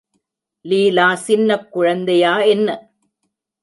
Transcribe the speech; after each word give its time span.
லீலா 0.65 1.07
சின்னக் 1.25 1.69
குழந்தையா 1.71 2.33
என்ன? 2.47 2.67